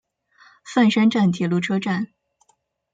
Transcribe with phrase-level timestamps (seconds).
[0.73, 2.07] 饭山站铁路车站。